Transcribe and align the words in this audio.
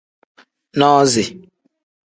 Nozi. 0.79 1.25